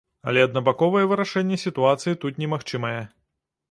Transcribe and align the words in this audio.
Але 0.29 0.39
аднабаковае 0.47 1.03
вырашэнне 1.13 1.61
сітуацыі 1.67 2.19
тут 2.25 2.33
немагчымае. 2.45 3.01